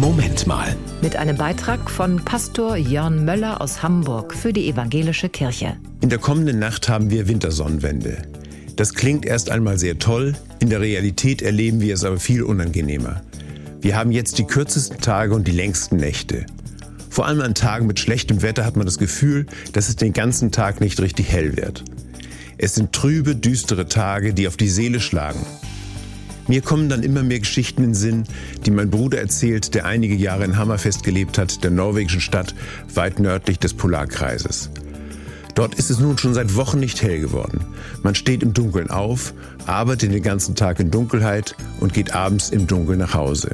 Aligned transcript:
Moment 0.00 0.46
mal. 0.46 0.74
Mit 1.02 1.16
einem 1.16 1.36
Beitrag 1.36 1.90
von 1.90 2.24
Pastor 2.24 2.74
Jörn 2.74 3.22
Möller 3.26 3.60
aus 3.60 3.82
Hamburg 3.82 4.32
für 4.32 4.50
die 4.50 4.66
Evangelische 4.66 5.28
Kirche. 5.28 5.76
In 6.00 6.08
der 6.08 6.18
kommenden 6.18 6.58
Nacht 6.58 6.88
haben 6.88 7.10
wir 7.10 7.28
Wintersonnenwende. 7.28 8.16
Das 8.76 8.94
klingt 8.94 9.26
erst 9.26 9.50
einmal 9.50 9.78
sehr 9.78 9.98
toll, 9.98 10.32
in 10.58 10.70
der 10.70 10.80
Realität 10.80 11.42
erleben 11.42 11.82
wir 11.82 11.92
es 11.92 12.02
aber 12.02 12.18
viel 12.18 12.42
unangenehmer. 12.42 13.20
Wir 13.82 13.94
haben 13.94 14.10
jetzt 14.10 14.38
die 14.38 14.46
kürzesten 14.46 15.02
Tage 15.02 15.34
und 15.34 15.46
die 15.46 15.52
längsten 15.52 15.96
Nächte. 15.96 16.46
Vor 17.10 17.26
allem 17.26 17.42
an 17.42 17.54
Tagen 17.54 17.86
mit 17.86 18.00
schlechtem 18.00 18.40
Wetter 18.40 18.64
hat 18.64 18.76
man 18.76 18.86
das 18.86 18.96
Gefühl, 18.96 19.44
dass 19.74 19.90
es 19.90 19.96
den 19.96 20.14
ganzen 20.14 20.50
Tag 20.50 20.80
nicht 20.80 20.98
richtig 20.98 21.30
hell 21.30 21.58
wird. 21.58 21.84
Es 22.56 22.74
sind 22.74 22.94
trübe, 22.94 23.36
düstere 23.36 23.86
Tage, 23.86 24.32
die 24.32 24.48
auf 24.48 24.56
die 24.56 24.70
Seele 24.70 24.98
schlagen. 24.98 25.44
Mir 26.50 26.62
kommen 26.62 26.88
dann 26.88 27.04
immer 27.04 27.22
mehr 27.22 27.38
Geschichten 27.38 27.84
in 27.84 27.94
Sinn, 27.94 28.24
die 28.66 28.72
mein 28.72 28.90
Bruder 28.90 29.20
erzählt, 29.20 29.72
der 29.72 29.84
einige 29.84 30.16
Jahre 30.16 30.42
in 30.42 30.56
Hammerfest 30.56 31.04
gelebt 31.04 31.38
hat, 31.38 31.62
der 31.62 31.70
norwegischen 31.70 32.20
Stadt 32.20 32.56
weit 32.92 33.20
nördlich 33.20 33.60
des 33.60 33.72
Polarkreises. 33.72 34.68
Dort 35.54 35.76
ist 35.76 35.90
es 35.90 36.00
nun 36.00 36.18
schon 36.18 36.34
seit 36.34 36.56
Wochen 36.56 36.80
nicht 36.80 37.02
hell 37.02 37.20
geworden. 37.20 37.64
Man 38.02 38.16
steht 38.16 38.42
im 38.42 38.52
Dunkeln 38.52 38.90
auf, 38.90 39.32
arbeitet 39.66 40.12
den 40.12 40.24
ganzen 40.24 40.56
Tag 40.56 40.80
in 40.80 40.90
Dunkelheit 40.90 41.54
und 41.78 41.94
geht 41.94 42.16
abends 42.16 42.50
im 42.50 42.66
Dunkeln 42.66 42.98
nach 42.98 43.14
Hause. 43.14 43.52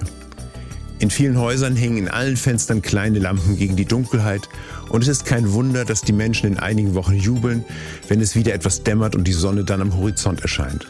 In 0.98 1.10
vielen 1.10 1.38
Häusern 1.38 1.76
hängen 1.76 1.98
in 1.98 2.08
allen 2.08 2.38
Fenstern 2.38 2.80
kleine 2.80 3.18
Lampen 3.18 3.58
gegen 3.58 3.76
die 3.76 3.84
Dunkelheit 3.84 4.48
und 4.88 5.02
es 5.02 5.08
ist 5.08 5.26
kein 5.26 5.52
Wunder, 5.52 5.84
dass 5.84 6.00
die 6.00 6.14
Menschen 6.14 6.46
in 6.46 6.58
einigen 6.58 6.94
Wochen 6.94 7.16
jubeln, 7.16 7.62
wenn 8.08 8.22
es 8.22 8.36
wieder 8.36 8.54
etwas 8.54 8.84
dämmert 8.84 9.14
und 9.14 9.24
die 9.24 9.34
Sonne 9.34 9.64
dann 9.64 9.82
am 9.82 9.94
Horizont 9.98 10.40
erscheint. 10.40 10.86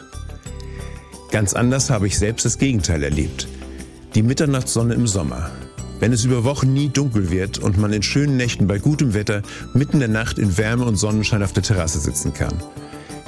Ganz 1.31 1.53
anders 1.53 1.89
habe 1.89 2.07
ich 2.07 2.17
selbst 2.17 2.45
das 2.45 2.57
Gegenteil 2.57 3.03
erlebt. 3.03 3.47
Die 4.15 4.23
Mitternachtssonne 4.23 4.93
im 4.93 5.07
Sommer. 5.07 5.51
Wenn 5.99 6.13
es 6.13 6.23
über 6.23 6.43
Wochen 6.45 6.71
nie 6.73 6.89
dunkel 6.89 7.29
wird 7.29 7.57
und 7.57 7.77
man 7.77 7.91
in 7.91 8.01
schönen 8.01 8.37
Nächten 8.37 8.67
bei 8.67 8.77
gutem 8.77 9.13
Wetter 9.13 9.41
mitten 9.73 9.93
in 9.93 9.99
der 9.99 10.07
Nacht 10.07 10.39
in 10.39 10.57
Wärme 10.57 10.85
und 10.85 10.95
Sonnenschein 10.95 11.43
auf 11.43 11.51
der 11.51 11.63
Terrasse 11.63 11.99
sitzen 11.99 12.33
kann. 12.33 12.53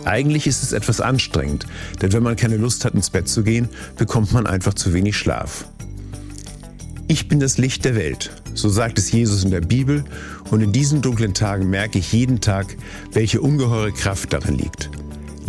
Eigentlich 0.05 0.47
ist 0.47 0.63
es 0.63 0.71
etwas 0.71 1.01
anstrengend, 1.01 1.65
denn 2.01 2.13
wenn 2.13 2.23
man 2.23 2.37
keine 2.37 2.55
Lust 2.55 2.85
hat, 2.85 2.93
ins 2.93 3.09
Bett 3.09 3.27
zu 3.27 3.43
gehen, 3.43 3.67
bekommt 3.97 4.31
man 4.31 4.47
einfach 4.47 4.73
zu 4.73 4.93
wenig 4.93 5.17
Schlaf. 5.17 5.65
Ich 7.07 7.27
bin 7.27 7.39
das 7.39 7.57
Licht 7.57 7.83
der 7.85 7.95
Welt, 7.95 8.31
so 8.53 8.69
sagt 8.69 8.97
es 8.97 9.11
Jesus 9.11 9.43
in 9.43 9.51
der 9.51 9.61
Bibel, 9.61 10.05
und 10.51 10.61
in 10.61 10.71
diesen 10.71 11.01
dunklen 11.01 11.33
Tagen 11.33 11.69
merke 11.69 11.99
ich 11.99 12.13
jeden 12.13 12.39
Tag, 12.39 12.77
welche 13.11 13.41
ungeheure 13.41 13.91
Kraft 13.91 14.31
darin 14.31 14.57
liegt. 14.57 14.89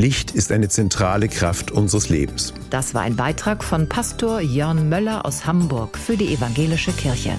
Licht 0.00 0.30
ist 0.30 0.50
eine 0.50 0.70
zentrale 0.70 1.28
Kraft 1.28 1.70
unseres 1.70 2.08
Lebens. 2.08 2.54
Das 2.70 2.94
war 2.94 3.02
ein 3.02 3.16
Beitrag 3.16 3.62
von 3.62 3.86
Pastor 3.86 4.40
Jörn 4.40 4.88
Möller 4.88 5.26
aus 5.26 5.46
Hamburg 5.46 5.98
für 5.98 6.16
die 6.16 6.32
Evangelische 6.32 6.92
Kirche. 6.92 7.32